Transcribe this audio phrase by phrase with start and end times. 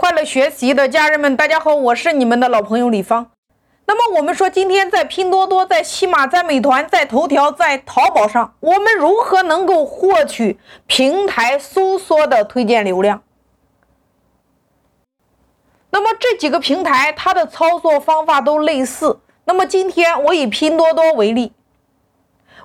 [0.00, 3.32] 快乐学习的家人们，大家好，我是你们的老朋友李芳。
[3.86, 13.24] 那么我们说，今天在拼多多、在西马、在美团、在头条、在淘宝上，我们如何能够获取平台搜索的推荐流量？
[15.90, 19.18] 那么这几个平台它的操作方法都类似。
[19.46, 21.52] 那么今天我以拼多多为例，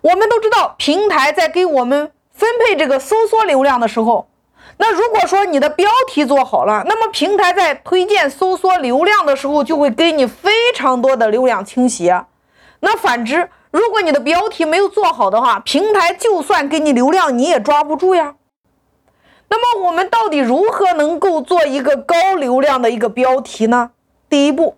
[0.02, 4.27] 我们都知道平台在给我们分配这个搜索流量的时候。
[4.77, 12.25] 那如果说你的标题做好了，那么平台在推荐搜索流量的时候，就会给你非常多的流量倾斜。
[12.79, 18.36] 那反之，如果你的标题没有做好的话，平台就算给你流量，你也抓不住呀。
[19.50, 23.91] 那么我们到底如何能够做一个高流量的一个标题呢？
[24.27, 24.77] 第一步，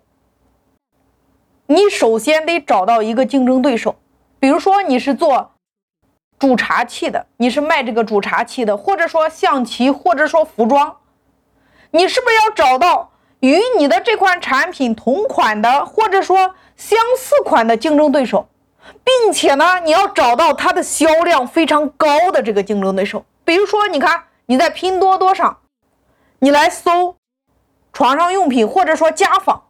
[1.66, 3.96] 你首先得找到一个竞争对手，
[4.38, 5.52] 比如说你是做。
[6.38, 10.96] 煮茶器的，你是卖这个煮茶器的，或者说象棋，或者说服装，
[11.92, 18.48] 你是不是要找到与你的这款产品同款的，或者说相似款的竞争对手，
[19.02, 23.24] 并且呢，你要找到它的销量非常高的这个竞争对手。
[23.44, 25.60] 比如说，你看你在拼多多上，
[26.40, 27.16] 你来搜
[27.94, 29.62] 床上用品，或者说家纺，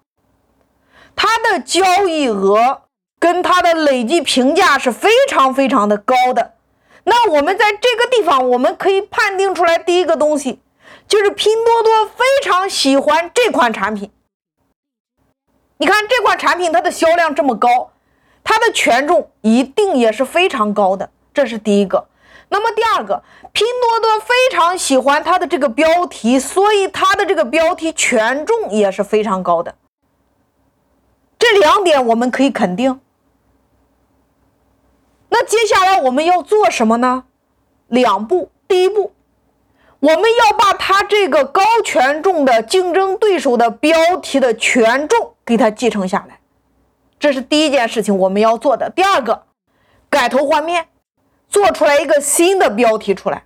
[1.15, 2.83] 它的交易额
[3.21, 6.55] 跟它的累计评价是非常非常的高的。
[7.09, 10.59] 那我们在这个地方，我们可以判定出来第一个东西，
[11.07, 14.11] 就是拼多多非常喜欢这款产品。
[15.77, 17.93] 你看这款产品它的销量这么高，
[18.43, 22.09] 它的权重一定也是非常高的，这是第一个。
[22.49, 29.77] 那么第二个，拼多多非常喜欢它的这个标题，所以它的这个标题权重也是非常高的。
[31.39, 33.01] 这两点我们可以肯定。
[35.29, 37.25] 那接下来我们要做什么呢？
[37.89, 39.13] 两步，第一步，
[40.01, 46.41] 我们要把它这个高权重的竞争对手的标题的权重给它继承下来，
[47.19, 48.91] 这是第一件事情我们要做的。
[48.91, 49.45] 第二个，
[50.09, 50.89] 改头换面，
[51.49, 53.45] 做出来一个新的标题出来。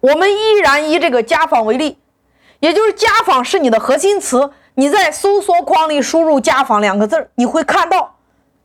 [0.00, 1.98] 我们依然以这个家访为例，
[2.60, 8.17] 也就是家访是你的核心词，你在搜索框里输入“家访”两个字你会看到。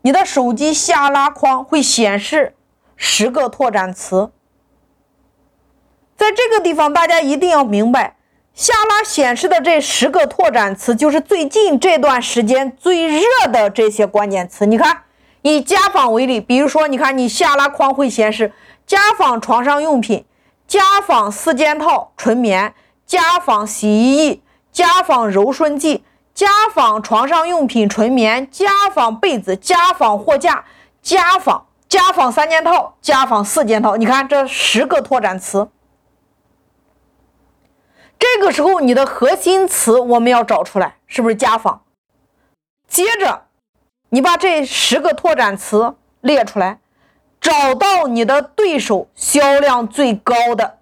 [0.04, 2.56] 你的手机下拉框会显示
[2.98, 4.32] 十个拓展词，
[6.18, 8.18] 在这个地方大家一定要明白，
[8.54, 14.66] 下拉显示的这十个拓展词就是最近这段时间最热的这些关键词。
[14.66, 15.04] 你看，
[15.42, 18.52] 以家纺为例，比如说，你看你下拉框会显示
[18.86, 20.26] 家纺床上用品、
[20.68, 22.74] 家纺四件套纯棉、
[23.06, 24.42] 家纺洗衣液、
[24.74, 26.04] 家纺柔顺剂。
[26.34, 30.66] 家纺床上用品纯棉，家纺被子，家纺货架，
[31.02, 33.96] 家纺家纺三件套，家纺四件套。
[33.98, 35.70] 你看这十个拓展词，
[38.18, 41.82] 这个时候你的核心词我们要找出来，是不是家纺？
[42.88, 43.44] 接着
[44.10, 46.80] 你把这十个拓展词列出来，
[47.40, 50.80] 找到你的对手销量最高的，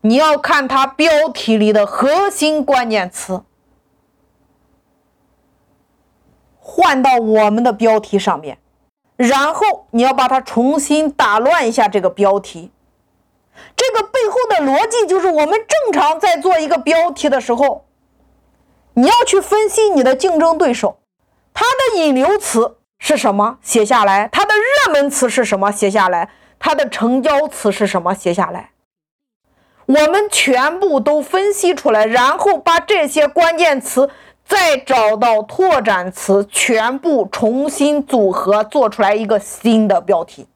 [0.00, 3.44] 你要看它标题里的核心关键词。
[6.80, 8.58] 换到我们的标题上面，
[9.16, 12.70] 然后你要把它重新打乱一下这个标题。
[13.74, 17.86] 这个背后的逻辑就是，我们正常在做一个标题的时候，
[18.94, 21.00] 你要去分析你的竞争对手，
[21.52, 26.28] 他的引流词是什么，写下来；他的热门词是什么，写下来；
[26.60, 28.70] 他的成交词是什么，写下来。
[29.86, 34.08] 我们全部都分析出来，然后把这些关键词。
[34.48, 40.48] 再找到拓展词，全部重新组合，做出来一个新的标题。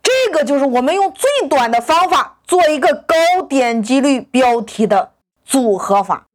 [0.00, 5.12] 这个就是我们用最短的方法做一个高点击率标题的
[5.44, 6.28] 组合法。